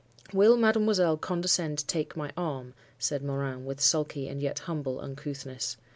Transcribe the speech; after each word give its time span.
"'Will 0.33 0.57
mademoiselle 0.57 1.15
condescend 1.15 1.77
to 1.77 1.85
take 1.85 2.17
my 2.17 2.31
arm?' 2.35 2.73
said 2.97 3.21
Morin, 3.23 3.65
with 3.65 3.79
sulky, 3.79 4.27
and 4.27 4.41
yet 4.41 4.57
humble, 4.57 4.99
uncouthness. 4.99 5.77